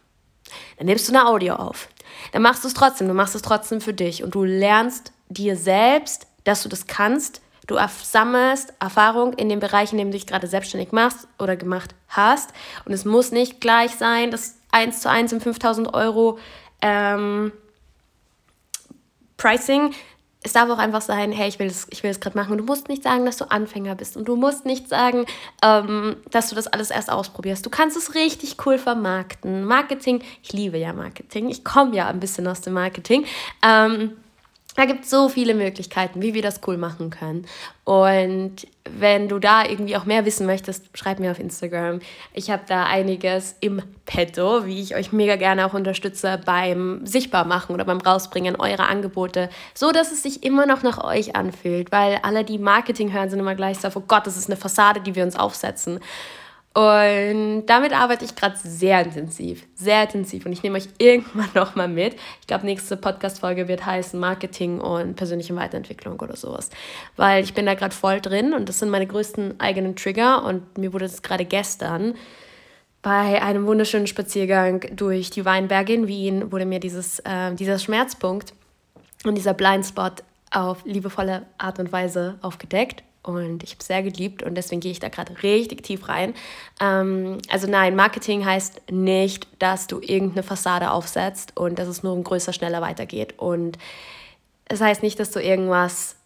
Dann 0.77 0.88
nimmst 0.88 1.08
du 1.08 1.13
eine 1.13 1.27
Audio 1.27 1.56
auf. 1.56 1.88
Dann 2.32 2.42
machst 2.42 2.63
du 2.63 2.68
es 2.68 2.74
trotzdem. 2.74 3.08
Du 3.08 3.13
machst 3.13 3.36
es 3.36 3.42
trotzdem 3.42 3.82
für 3.82 3.94
dich. 3.94 4.24
Und 4.24 4.36
du 4.36 4.44
lernst 4.44 5.13
dir 5.30 5.56
selbst, 5.56 6.27
dass 6.44 6.63
du 6.63 6.70
das 6.70 6.88
kannst, 6.88 7.42
Du 7.65 7.77
sammelst 8.03 8.74
Erfahrung 8.80 9.34
in 9.34 9.48
dem 9.48 9.60
Bereich, 9.60 9.94
in 9.94 9.98
dem 9.98 10.10
du 10.10 10.18
dich 10.18 10.27
gerade 10.27 10.48
selbstständig 10.48 10.92
machst 10.92 11.27
oder 11.39 11.56
gemacht 11.56 11.96
hast. 12.10 12.51
Und 12.84 12.92
es 12.92 13.06
muss 13.06 13.32
nicht 13.32 13.62
gleich 13.62 13.92
sein, 13.92 14.32
dass 14.32 14.58
1 14.72 15.00
zu 15.00 15.10
1 15.10 15.32
im 15.32 15.39
5000 15.39 15.94
Euro 15.94 16.39
ähm, 16.82 17.53
Pricing. 19.38 19.94
Es 20.44 20.54
darf 20.54 20.70
auch 20.70 20.78
einfach 20.78 21.02
sein, 21.02 21.32
hey, 21.32 21.48
ich 21.48 21.60
will 21.60 21.68
das, 21.68 21.88
ich 21.90 22.04
will 22.04 22.14
gerade 22.14 22.38
machen. 22.38 22.52
Und 22.52 22.58
du 22.60 22.64
musst 22.66 22.90
nicht 22.90 23.04
sagen, 23.04 23.26
dass 23.26 23.38
du 23.38 23.50
Anfänger 23.50 23.96
bist. 23.96 24.18
Und 24.18 24.28
du 24.28 24.36
musst 24.36 24.66
nicht 24.66 24.90
sagen, 24.90 25.26
ähm, 25.64 26.18
dass 26.32 26.50
du 26.50 26.56
das 26.56 26.68
alles 26.68 26.92
erst 26.92 27.12
ausprobierst. 27.12 27.66
Du 27.66 27.70
kannst 27.70 27.98
es 27.98 28.14
richtig 28.14 28.58
cool 28.66 28.78
vermarkten. 28.78 29.64
Marketing, 29.64 30.22
ich 30.42 30.54
liebe 30.54 30.78
ja 30.78 30.94
Marketing. 30.94 31.50
Ich 31.50 31.64
komme 31.64 31.96
ja 31.96 32.08
ein 32.08 32.20
bisschen 32.20 32.48
aus 32.48 32.62
dem 32.62 32.74
Marketing. 32.74 33.26
Ähm, 33.66 34.18
da 34.75 34.86
gibt 34.86 35.03
es 35.03 35.10
so 35.10 35.30
viele 35.30 35.53
Möglichkeiten, 35.53 36.22
wie 36.22 36.34
wir 36.34 36.42
das 36.42 36.62
cool 36.68 36.77
machen 36.77 37.10
können. 37.10 37.46
Und 37.84 38.68
wenn 38.89 39.27
du 39.27 39.39
da 39.39 39.65
irgendwie 39.65 39.96
auch 39.96 40.06
mehr 40.06 40.25
wissen 40.25 40.46
möchtest, 40.46 40.98
schreib 40.98 41.20
mir 41.20 41.32
auf 41.32 41.39
Instagram. 41.39 42.00
Ich 42.34 42.50
habe 42.50 42.63
da 42.68 42.86
einiges 42.86 43.56
im 43.60 43.82
Petto, 44.06 44.65
wie 44.65 44.82
ich 44.82 44.96
euch 44.96 45.12
mega 45.12 45.36
gerne 45.36 45.65
auch 45.65 45.74
unterstütze 45.74 46.39
beim 46.46 47.06
Sichtbarmachen 47.06 47.74
oder 47.74 47.86
beim 47.86 48.01
Rausbringen 48.01 48.56
eurer 48.56 48.89
Angebote, 48.89 49.50
so 49.74 49.92
dass 49.92 50.12
es 50.12 50.24
sich 50.24 50.44
immer 50.44 50.65
noch 50.65 50.84
nach 50.84 51.03
euch 51.03 51.36
anfühlt. 51.36 51.92
Weil 51.92 52.20
alle, 52.24 52.44
die 52.44 52.58
Marketing 52.58 53.13
hören, 53.13 53.30
sind 53.30 53.39
immer 53.39 53.56
gleich 53.56 53.80
so, 53.80 53.89
oh 53.94 54.03
Gott, 54.08 54.27
das 54.27 54.38
ist 54.38 54.50
eine 54.50 54.58
Fassade, 54.58 55.01
die 55.01 55.15
wir 55.15 55.24
uns 55.24 55.36
aufsetzen. 55.36 56.00
Und 56.74 57.68
damit 57.68 57.94
arbeite 57.94 58.25
ich 58.25 58.36
gerade 58.36 58.58
sehr 58.58 59.03
intensiv, 59.03 59.68
sehr 59.75 60.03
intensiv. 60.03 60.48
Und 60.48 60.53
ich 60.53 60.63
nehme 60.63 60.77
euch 60.77 60.88
irgendwann 60.98 61.50
nochmal 61.53 61.88
mit. 61.88 62.15
Ich 62.42 62.48
glaube, 62.48 62.65
nächste 62.65 62.98
Podcast-Folge 62.98 63.68
wird 63.68 63.86
heißen 63.86 64.20
Marketing 64.20 64.82
und 64.82 65.15
persönliche 65.15 65.56
Weiterentwicklung 65.56 66.20
oder 66.20 66.36
sowas. 66.36 66.72
Weil 67.15 67.44
ich 67.44 67.53
bin 67.53 67.68
da 67.68 67.75
gerade 67.75 67.94
voll 67.94 68.22
drin 68.22 68.53
und 68.53 68.70
das 68.70 68.80
sind 68.80 68.89
meine 68.89 69.06
größten 69.06 69.60
eigenen 69.60 69.96
Trigger. 69.96 70.44
Und 70.44 70.77
mir 70.80 70.94
wurde 70.94 71.06
das 71.06 71.22
gerade 71.22 71.46
gestern 71.46 72.15
bei 73.03 73.44
einem 73.44 73.68
wunderschönen 73.68 74.08
Spaziergang 74.08 74.84
durch 74.96 75.30
die 75.30 75.46
Weinberge 75.46 75.94
in 75.94 76.08
Wien, 76.08 76.51
wurde 76.51 76.65
mir 76.65 76.80
dieses, 76.80 77.20
äh, 77.20 77.53
dieser 77.53 77.77
Schmerzpunkt 77.77 78.53
und 79.25 79.36
dieser 79.36 79.53
Blindspot 79.53 80.24
auf 80.50 80.84
liebevolle 80.86 81.46
Art 81.60 81.77
und 81.77 81.92
Weise 81.92 82.39
aufgedeckt. 82.42 83.03
Und 83.24 83.63
ich 83.63 83.72
habe 83.72 83.80
es 83.80 83.88
sehr 83.88 84.03
geliebt 84.03 84.44
und 84.44 84.56
deswegen 84.56 84.82
gehe 84.82 84.92
ich 84.92 85.00
da 85.00 85.08
gerade 85.08 85.42
richtig 85.44 85.84
tief 85.84 86.10
rein. 86.10 86.34
Ähm, 86.82 87.38
also 87.50 87.68
nein, 87.68 87.96
Marketing 87.96 88.46
heißt 88.46 88.92
nicht, 88.92 89.48
dass 89.60 89.88
du 89.88 90.01
irgendeine 90.01 90.44
Fassade 90.44 90.92
aufsetzt 90.92 91.56
und 91.56 91.80
dass 91.80 91.88
es 91.88 92.03
nur 92.03 92.13
um 92.13 92.24
größer, 92.24 92.51
schneller 92.51 92.82
weitergeht. 92.82 93.36
Und 93.38 93.77
es 94.65 94.82
heißt 94.82 95.03
nicht, 95.03 95.20
dass 95.22 95.32
du 95.32 95.39
irgendwas 95.39 96.18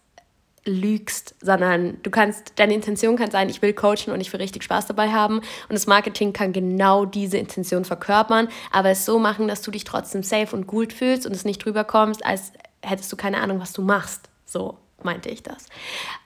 lügst, 0.64 1.34
sondern 1.40 1.98
du 2.02 2.10
kannst, 2.10 2.52
deine 2.56 2.74
Intention 2.74 3.16
kann 3.16 3.30
sein, 3.30 3.48
ich 3.48 3.62
will 3.62 3.72
coachen 3.72 4.12
und 4.12 4.20
ich 4.20 4.32
will 4.32 4.40
richtig 4.40 4.64
Spaß 4.64 4.86
dabei 4.86 5.10
haben. 5.10 5.38
Und 5.38 5.72
das 5.72 5.86
Marketing 5.86 6.32
kann 6.32 6.52
genau 6.52 7.04
diese 7.04 7.38
Intention 7.38 7.84
verkörpern, 7.84 8.48
aber 8.70 8.90
es 8.90 9.04
so 9.04 9.18
machen, 9.18 9.48
dass 9.48 9.62
du 9.62 9.70
dich 9.70 9.84
trotzdem 9.84 10.22
safe 10.22 10.54
und 10.54 10.66
gut 10.66 10.92
fühlst 10.92 11.26
und 11.26 11.32
es 11.32 11.44
nicht 11.44 11.64
drüber 11.64 11.84
kommst, 11.84 12.24
als 12.24 12.52
hättest 12.82 13.10
du 13.12 13.16
keine 13.16 13.40
Ahnung, 13.40 13.60
was 13.60 13.72
du 13.72 13.82
machst. 13.82 14.28
So 14.44 14.78
meinte 15.02 15.28
ich 15.28 15.42
das. 15.42 15.66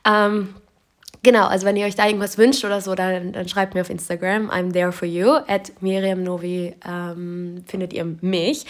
Ähm, 0.05 0.55
genau, 1.23 1.47
also 1.47 1.66
wenn 1.66 1.76
ihr 1.76 1.87
euch 1.87 1.95
da 1.95 2.07
irgendwas 2.07 2.38
wünscht 2.38 2.64
oder 2.64 2.81
so, 2.81 2.95
dann, 2.95 3.33
dann 3.33 3.49
schreibt 3.49 3.75
mir 3.75 3.81
auf 3.81 3.90
Instagram, 3.90 4.50
I'm 4.50 4.73
there 4.73 4.92
for 4.92 5.07
you, 5.07 5.31
at 5.47 5.73
Miriam 5.81 6.23
Novi 6.23 6.75
ähm, 6.87 7.64
findet 7.66 7.92
ihr 7.92 8.04
mich. 8.21 8.66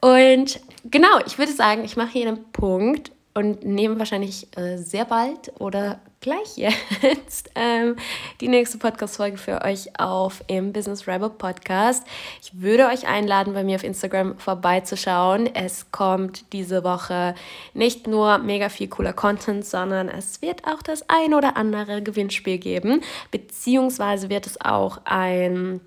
Und 0.00 0.60
genau, 0.84 1.18
ich 1.26 1.38
würde 1.38 1.52
sagen, 1.52 1.84
ich 1.84 1.96
mache 1.96 2.12
hier 2.12 2.28
einen 2.28 2.52
Punkt 2.52 3.12
und 3.40 3.64
nehme 3.64 3.98
wahrscheinlich 3.98 4.54
äh, 4.58 4.76
sehr 4.76 5.06
bald 5.06 5.50
oder 5.58 5.98
gleich 6.20 6.58
jetzt 6.58 7.50
ähm, 7.54 7.96
die 8.42 8.48
nächste 8.48 8.76
Podcast-Folge 8.76 9.38
für 9.38 9.62
euch 9.62 9.98
auf 9.98 10.44
im 10.46 10.74
Business 10.74 11.08
Rebel 11.08 11.30
Podcast. 11.30 12.06
Ich 12.42 12.60
würde 12.60 12.88
euch 12.88 13.08
einladen, 13.08 13.54
bei 13.54 13.64
mir 13.64 13.76
auf 13.76 13.84
Instagram 13.84 14.38
vorbeizuschauen. 14.38 15.46
Es 15.54 15.90
kommt 15.90 16.52
diese 16.52 16.84
Woche 16.84 17.34
nicht 17.72 18.06
nur 18.06 18.36
mega 18.36 18.68
viel 18.68 18.88
cooler 18.88 19.14
Content, 19.14 19.64
sondern 19.64 20.10
es 20.10 20.42
wird 20.42 20.66
auch 20.66 20.82
das 20.82 21.08
ein 21.08 21.32
oder 21.32 21.56
andere 21.56 22.02
Gewinnspiel 22.02 22.58
geben, 22.58 23.00
beziehungsweise 23.30 24.28
wird 24.28 24.46
es 24.46 24.60
auch 24.60 25.00
ein 25.06 25.80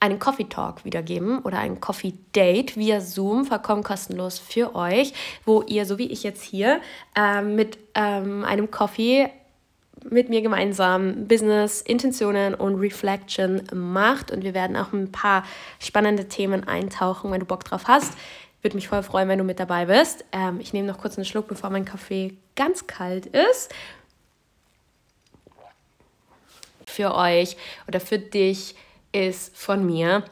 einen 0.00 0.18
Coffee 0.18 0.48
Talk 0.48 0.84
wiedergeben 0.84 1.40
oder 1.40 1.58
ein 1.58 1.80
Coffee 1.80 2.14
Date 2.34 2.76
via 2.76 3.00
Zoom, 3.00 3.44
vollkommen 3.44 3.82
kostenlos 3.82 4.38
für 4.38 4.74
euch, 4.74 5.12
wo 5.44 5.62
ihr, 5.62 5.84
so 5.84 5.98
wie 5.98 6.10
ich 6.10 6.22
jetzt 6.22 6.42
hier, 6.42 6.80
ähm, 7.14 7.54
mit 7.54 7.78
ähm, 7.94 8.44
einem 8.44 8.70
Coffee 8.70 9.30
mit 10.08 10.30
mir 10.30 10.40
gemeinsam 10.40 11.28
Business, 11.28 11.82
Intentionen 11.82 12.54
und 12.54 12.76
Reflection 12.76 13.62
macht. 13.74 14.30
Und 14.30 14.44
wir 14.44 14.54
werden 14.54 14.74
auch 14.76 14.94
ein 14.94 15.12
paar 15.12 15.44
spannende 15.78 16.26
Themen 16.26 16.66
eintauchen, 16.66 17.30
wenn 17.30 17.40
du 17.40 17.46
Bock 17.46 17.64
drauf 17.64 17.82
hast. 17.86 18.14
Würde 18.62 18.76
mich 18.76 18.88
voll 18.88 19.02
freuen, 19.02 19.28
wenn 19.28 19.38
du 19.38 19.44
mit 19.44 19.60
dabei 19.60 19.86
bist. 19.86 20.24
Ähm, 20.32 20.60
ich 20.60 20.72
nehme 20.72 20.88
noch 20.88 20.98
kurz 20.98 21.16
einen 21.16 21.24
Schluck, 21.24 21.48
bevor 21.48 21.68
mein 21.68 21.84
Kaffee 21.84 22.34
ganz 22.56 22.86
kalt 22.86 23.26
ist. 23.26 23.74
Für 26.86 27.14
euch 27.14 27.56
oder 27.86 28.00
für 28.00 28.18
dich 28.18 28.74
ist 29.12 29.56
von 29.56 29.84
mir. 29.84 30.24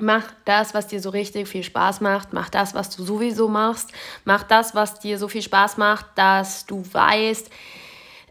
Mach 0.00 0.24
das, 0.44 0.74
was 0.74 0.88
dir 0.88 1.00
so 1.00 1.10
richtig 1.10 1.48
viel 1.48 1.62
Spaß 1.62 2.00
macht. 2.00 2.32
Mach 2.32 2.48
das, 2.50 2.74
was 2.74 2.90
du 2.90 3.04
sowieso 3.04 3.48
machst. 3.48 3.92
Mach 4.24 4.42
das, 4.42 4.74
was 4.74 4.98
dir 4.98 5.18
so 5.18 5.28
viel 5.28 5.42
Spaß 5.42 5.76
macht, 5.76 6.06
dass 6.16 6.66
du 6.66 6.84
weißt, 6.92 7.50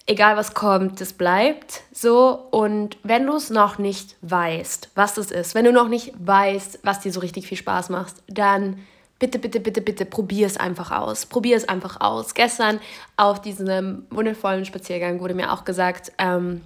egal 0.05 0.35
was 0.35 0.53
kommt, 0.53 0.99
das 0.99 1.13
bleibt 1.13 1.81
so. 1.91 2.47
Und 2.51 2.97
wenn 3.03 3.25
du 3.25 3.35
es 3.35 3.49
noch 3.49 3.77
nicht 3.77 4.15
weißt, 4.21 4.89
was 4.95 5.15
das 5.15 5.31
ist, 5.31 5.55
wenn 5.55 5.65
du 5.65 5.71
noch 5.71 5.87
nicht 5.87 6.13
weißt, 6.17 6.79
was 6.83 6.99
dir 6.99 7.11
so 7.11 7.21
richtig 7.21 7.47
viel 7.47 7.57
Spaß 7.57 7.89
macht, 7.89 8.15
dann 8.27 8.79
bitte, 9.19 9.39
bitte, 9.39 9.61
bitte, 9.61 9.81
bitte 9.81 10.05
probier 10.05 10.47
es 10.47 10.57
einfach 10.57 10.91
aus. 10.91 11.25
Probier 11.25 11.55
es 11.55 11.69
einfach 11.69 12.01
aus. 12.01 12.33
Gestern 12.33 12.79
auf 13.15 13.41
diesem 13.41 14.05
wundervollen 14.09 14.65
Spaziergang 14.65 15.21
wurde 15.21 15.33
mir 15.33 15.53
auch 15.53 15.63
gesagt, 15.63 16.11
ähm, 16.17 16.61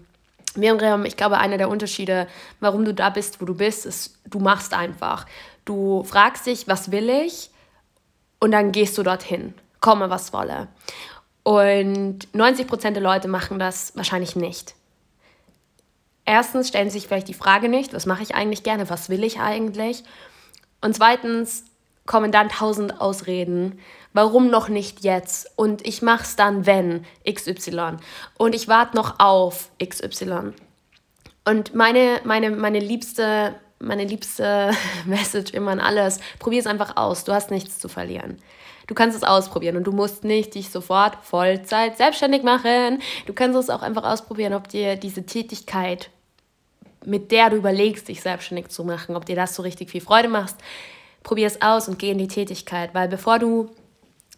Miriam, 0.57 1.05
ich 1.05 1.17
glaube, 1.17 1.37
einer 1.37 1.57
der 1.57 1.69
Unterschiede, 1.69 2.27
warum 2.59 2.85
du 2.85 2.93
da 2.93 3.09
bist, 3.09 3.41
wo 3.41 3.45
du 3.45 3.55
bist, 3.55 3.85
ist, 3.85 4.19
du 4.25 4.39
machst 4.39 4.73
einfach. 4.73 5.25
Du 5.65 6.03
fragst 6.03 6.45
dich, 6.45 6.67
was 6.67 6.91
will 6.91 7.09
ich? 7.09 7.49
Und 8.39 8.51
dann 8.51 8.71
gehst 8.71 8.97
du 8.97 9.03
dorthin. 9.03 9.53
Komme, 9.79 10.09
was 10.09 10.33
wolle. 10.33 10.67
Und 11.43 12.27
90% 12.33 12.91
der 12.91 13.01
Leute 13.01 13.27
machen 13.27 13.59
das 13.59 13.95
wahrscheinlich 13.95 14.35
nicht. 14.35 14.75
Erstens 16.25 16.67
stellen 16.67 16.89
sie 16.89 16.99
sich 16.99 17.07
vielleicht 17.07 17.29
die 17.29 17.33
Frage 17.33 17.69
nicht, 17.69 17.93
was 17.93 18.05
mache 18.05 18.21
ich 18.21 18.35
eigentlich 18.35 18.63
gerne, 18.63 18.89
was 18.89 19.07
will 19.07 19.23
ich 19.23 19.39
eigentlich? 19.39 20.03
Und 20.81 20.93
zweitens 20.93 21.63
kommen 22.07 22.31
dann 22.31 22.49
tausend 22.49 22.99
Ausreden, 22.99 23.79
warum 24.13 24.49
noch 24.49 24.67
nicht 24.69 25.03
jetzt? 25.03 25.51
Und 25.55 25.85
ich 25.85 26.01
mache 26.01 26.23
es 26.23 26.35
dann, 26.35 26.65
wenn 26.65 27.05
XY. 27.31 27.97
Und 28.37 28.55
ich 28.55 28.67
warte 28.67 28.95
noch 28.95 29.19
auf 29.19 29.69
XY. 29.83 30.53
Und 31.45 31.75
meine, 31.75 32.19
meine, 32.23 32.49
meine 32.49 32.79
liebste, 32.79 33.53
meine 33.79 34.05
liebste 34.05 34.71
Message 35.05 35.53
immer 35.53 35.71
an 35.71 35.79
alles, 35.79 36.19
probier 36.39 36.59
es 36.59 36.67
einfach 36.67 36.97
aus. 36.97 37.23
Du 37.23 37.33
hast 37.33 37.51
nichts 37.51 37.77
zu 37.77 37.87
verlieren. 37.87 38.39
Du 38.87 38.95
kannst 38.95 39.17
es 39.17 39.23
ausprobieren 39.23 39.75
und 39.75 39.83
du 39.83 39.91
musst 39.91 40.23
nicht 40.23 40.55
dich 40.55 40.69
sofort 40.69 41.17
Vollzeit 41.23 41.97
selbstständig 41.97 42.41
machen. 42.43 43.01
Du 43.25 43.33
kannst 43.33 43.57
es 43.59 43.69
auch 43.69 43.81
einfach 43.81 44.03
ausprobieren, 44.03 44.53
ob 44.53 44.69
dir 44.69 44.95
diese 44.95 45.25
Tätigkeit, 45.25 46.09
mit 47.05 47.31
der 47.31 47.49
du 47.49 47.57
überlegst, 47.57 48.07
dich 48.07 48.21
selbstständig 48.21 48.69
zu 48.69 48.85
machen, 48.85 49.17
ob 49.17 49.25
dir 49.25 49.35
das 49.35 49.55
so 49.55 49.61
richtig 49.61 49.91
viel 49.91 50.01
Freude 50.01 50.29
macht. 50.29 50.55
Probier 51.27 51.47
es 51.47 51.61
aus 51.61 51.89
und 51.89 51.99
geh 51.99 52.09
in 52.09 52.17
die 52.19 52.29
Tätigkeit, 52.29 52.93
weil 52.93 53.09
bevor 53.09 53.37
du 53.37 53.69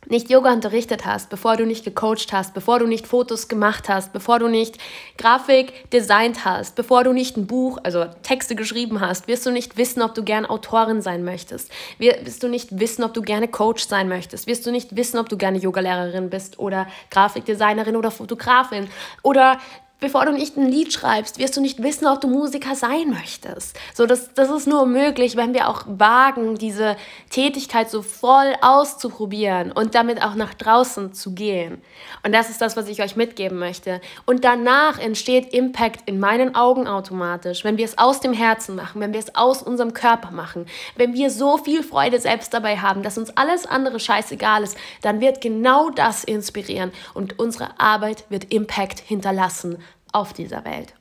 nicht 0.08 0.32
Yoga 0.32 0.52
unterrichtet 0.52 1.06
hast, 1.06 1.30
bevor 1.30 1.56
du 1.56 1.68
nicht 1.68 1.86
gecoacht 1.86 2.34
hast, 2.34 2.56
bevor 2.56 2.80
du 2.80 2.88
nicht 2.88 3.06
Fotos 3.06 3.48
gemacht 3.48 3.90
hast, 3.90 4.12
bevor 4.12 4.40
du 4.40 4.48
nicht 4.48 4.80
Grafik 5.20 5.92
designt 5.92 6.46
hast, 6.46 6.76
bevor 6.76 7.04
du 7.04 7.14
nicht 7.14 7.38
ein 7.38 7.46
Buch, 7.46 7.78
also 7.84 8.06
Texte 8.24 8.56
geschrieben 8.56 9.02
hast, 9.02 9.28
wirst 9.28 9.46
du 9.46 9.52
nicht 9.52 9.78
wissen, 9.78 10.02
ob 10.02 10.16
du 10.16 10.24
gerne 10.24 10.50
Autorin 10.50 11.04
sein 11.04 11.24
möchtest. 11.24 11.70
Wirst 12.00 12.42
du 12.42 12.48
nicht 12.48 12.80
wissen, 12.80 13.04
ob 13.04 13.14
du 13.14 13.22
gerne 13.22 13.48
Coach 13.48 13.86
sein 13.86 14.10
möchtest. 14.10 14.48
Wirst 14.48 14.66
du 14.66 14.72
nicht 14.72 14.96
wissen, 14.96 15.20
ob 15.20 15.30
du 15.30 15.38
gerne 15.38 15.60
Yogalehrerin 15.60 16.32
bist 16.32 16.58
oder 16.58 16.88
Grafikdesignerin 17.12 17.98
oder 17.98 18.10
Fotografin 18.10 18.88
oder 19.22 19.60
bevor 20.00 20.26
du 20.26 20.32
nicht 20.32 20.56
ein 20.58 20.68
Lied 20.68 20.94
schreibst, 20.94 21.40
wirst 21.40 21.58
du 21.58 21.62
nicht 21.62 21.84
wissen, 21.84 22.08
ob 22.08 22.22
du 22.22 22.28
Musiker 22.28 22.76
sein 22.76 23.10
möchtest. 23.10 23.78
So, 23.94 24.06
das, 24.06 24.34
das 24.34 24.50
ist 24.50 24.68
nur 24.68 24.86
möglich, 24.86 25.36
wenn 25.36 25.54
wir 25.54 25.68
auch 25.68 25.84
wagen, 25.88 26.56
diese 26.56 26.96
Tätigkeit 27.30 27.90
so 27.90 28.02
voll 28.02 28.54
auszuprobieren 28.62 29.72
und 29.72 29.96
damit 29.96 30.24
auch 30.24 30.36
nach 30.36 30.54
draußen 30.54 31.14
zu 31.14 31.34
gehen. 31.34 31.82
Und 32.24 32.34
das 32.34 32.50
ist 32.50 32.62
das, 32.62 32.78
was 32.78 32.88
ich 32.88 33.02
euch 33.02 33.16
mitgeben 33.16 33.60
möchte. 33.60 34.00
Und 34.26 34.46
danach 34.46 35.00
entsteht 35.00 35.54
Impact 35.54 36.08
in 36.08 36.20
meinen 36.20 36.56
Augen 36.56 36.88
automatisch, 36.88 37.64
wenn 37.64 37.78
wir 37.78 37.86
es 37.86 37.98
aus 37.98 38.22
dem 38.22 38.34
Herzen 38.34 38.76
machen, 38.76 39.02
wenn 39.02 39.14
wir 39.14 39.20
es 39.20 39.36
aus 39.36 39.62
unserem 39.62 39.94
Körper 39.94 40.32
machen, 40.32 40.66
wenn 40.96 41.14
wir 41.14 41.30
so 41.30 41.58
viel 41.58 41.84
Freude 41.84 42.20
selbst 42.20 42.54
dabei 42.54 42.78
haben, 42.78 43.04
dass 43.04 43.18
uns 43.18 43.36
alles 43.36 43.66
andere 43.66 44.00
scheißegal 44.00 44.64
ist, 44.64 44.78
dann 45.02 45.20
wird 45.20 45.42
genau 45.42 45.90
das 45.90 46.24
inspirieren 46.24 46.92
und 47.14 47.38
unsere 47.38 47.80
Arbeit 47.80 48.24
wird 48.30 48.54
Impact 48.54 49.00
hinterlassen 49.00 49.78
auf 50.12 50.34
dieser 50.34 50.66
Welt. 50.66 50.94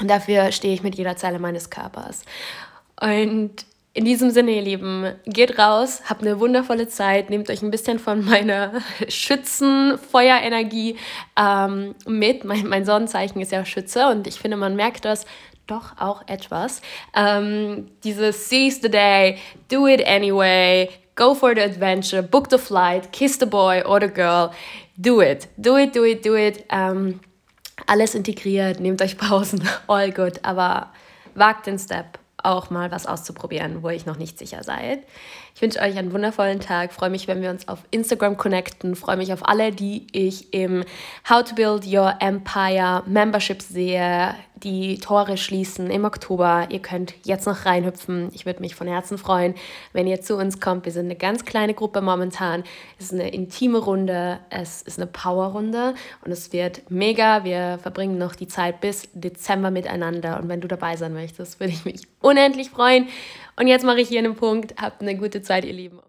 Und 0.00 0.08
dafür 0.08 0.52
stehe 0.52 0.74
ich 0.74 0.82
mit 0.82 0.94
jeder 0.96 1.16
Zelle 1.16 1.38
meines 1.38 1.70
Körpers. 1.70 2.24
Und 3.00 3.64
in 3.94 4.04
diesem 4.04 4.30
Sinne, 4.30 4.52
ihr 4.52 4.62
Lieben, 4.62 5.12
geht 5.26 5.58
raus, 5.58 6.02
habt 6.08 6.22
eine 6.22 6.38
wundervolle 6.38 6.86
Zeit, 6.86 7.30
nehmt 7.30 7.50
euch 7.50 7.62
ein 7.62 7.72
bisschen 7.72 7.98
von 7.98 8.24
meiner 8.24 8.74
Schützenfeuerenergie 9.08 10.96
ähm, 11.36 11.96
mit. 12.06 12.44
Mein, 12.44 12.68
mein 12.68 12.84
Sonnenzeichen 12.84 13.40
ist 13.40 13.50
ja 13.50 13.64
Schütze 13.64 14.06
und 14.08 14.28
ich 14.28 14.38
finde, 14.38 14.56
man 14.56 14.76
merkt 14.76 15.04
das 15.04 15.26
doch 15.66 15.98
auch 15.98 16.22
etwas. 16.28 16.80
Ähm, 17.14 17.88
dieses 18.04 18.48
Seize 18.48 18.80
the 18.82 18.88
day, 18.88 19.38
do 19.68 19.88
it 19.88 20.06
anyway, 20.06 20.88
go 21.16 21.34
for 21.34 21.54
the 21.54 21.62
adventure, 21.62 22.22
book 22.22 22.48
the 22.50 22.58
flight, 22.58 23.10
kiss 23.12 23.38
the 23.40 23.46
boy 23.46 23.82
or 23.84 24.00
the 24.00 24.08
girl, 24.08 24.50
do 24.96 25.20
it, 25.20 25.48
do 25.56 25.76
it, 25.76 25.94
do 25.94 26.04
it, 26.04 26.24
do 26.24 26.36
it. 26.36 26.64
Ähm, 26.70 27.20
alles 27.86 28.14
integriert, 28.14 28.80
nehmt 28.80 29.02
euch 29.02 29.18
Pausen, 29.18 29.66
all 29.86 30.12
good, 30.12 30.44
aber 30.44 30.92
wagt 31.34 31.66
den 31.66 31.78
Step, 31.78 32.18
auch 32.42 32.70
mal 32.70 32.90
was 32.90 33.06
auszuprobieren, 33.06 33.82
wo 33.82 33.88
ich 33.90 34.06
noch 34.06 34.16
nicht 34.16 34.38
sicher 34.38 34.62
seid. 34.62 35.00
Ich 35.58 35.62
wünsche 35.62 35.80
euch 35.80 35.98
einen 35.98 36.12
wundervollen 36.12 36.60
Tag, 36.60 36.92
freue 36.92 37.10
mich, 37.10 37.26
wenn 37.26 37.42
wir 37.42 37.50
uns 37.50 37.66
auf 37.66 37.80
Instagram 37.90 38.36
connecten, 38.36 38.94
freue 38.94 39.16
mich 39.16 39.32
auf 39.32 39.44
alle, 39.44 39.72
die 39.72 40.06
ich 40.12 40.54
im 40.54 40.84
How 41.28 41.42
to 41.42 41.56
Build 41.56 41.84
Your 41.84 42.14
Empire 42.20 43.02
Membership 43.06 43.60
sehe, 43.60 44.36
die 44.54 44.98
Tore 44.98 45.36
schließen 45.36 45.90
im 45.90 46.04
Oktober. 46.04 46.68
Ihr 46.70 46.78
könnt 46.78 47.14
jetzt 47.24 47.44
noch 47.44 47.66
reinhüpfen. 47.66 48.30
Ich 48.34 48.46
würde 48.46 48.60
mich 48.60 48.76
von 48.76 48.86
Herzen 48.86 49.18
freuen, 49.18 49.56
wenn 49.92 50.06
ihr 50.06 50.20
zu 50.20 50.36
uns 50.36 50.60
kommt. 50.60 50.84
Wir 50.84 50.92
sind 50.92 51.06
eine 51.06 51.16
ganz 51.16 51.44
kleine 51.44 51.74
Gruppe 51.74 52.02
momentan. 52.02 52.62
Es 52.96 53.06
ist 53.06 53.14
eine 53.14 53.28
intime 53.28 53.78
Runde, 53.78 54.38
es 54.50 54.82
ist 54.82 55.00
eine 55.00 55.08
Power-Runde 55.08 55.94
und 56.24 56.30
es 56.30 56.52
wird 56.52 56.88
mega. 56.88 57.42
Wir 57.42 57.80
verbringen 57.82 58.16
noch 58.16 58.36
die 58.36 58.46
Zeit 58.46 58.80
bis 58.80 59.08
Dezember 59.12 59.72
miteinander 59.72 60.38
und 60.40 60.48
wenn 60.48 60.60
du 60.60 60.68
dabei 60.68 60.94
sein 60.94 61.14
möchtest, 61.14 61.58
würde 61.58 61.72
ich 61.72 61.84
mich 61.84 62.02
unendlich 62.20 62.70
freuen. 62.70 63.08
Und 63.58 63.66
jetzt 63.66 63.84
mache 63.84 64.00
ich 64.00 64.08
hier 64.08 64.20
einen 64.20 64.36
Punkt. 64.36 64.74
Habt 64.80 65.02
eine 65.02 65.16
gute 65.16 65.42
Zeit, 65.42 65.64
ihr 65.64 65.72
Lieben. 65.72 66.00